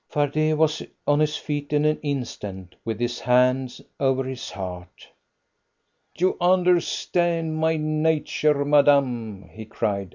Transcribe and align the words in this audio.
Fardet 0.11 0.57
was 0.57 0.81
on 1.05 1.19
his 1.19 1.37
feet 1.37 1.71
in 1.71 1.85
an 1.85 1.99
instant, 2.01 2.73
with 2.83 2.99
his 2.99 3.19
hand 3.19 3.79
over 3.99 4.23
his 4.23 4.49
heart. 4.49 5.07
"You 6.17 6.37
understand 6.41 7.57
my 7.57 7.77
nature, 7.77 8.65
madame," 8.65 9.47
he 9.53 9.65
cried. 9.65 10.09